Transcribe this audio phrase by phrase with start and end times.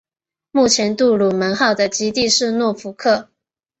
[0.49, 3.29] 目前杜鲁门号的基地是诺福克。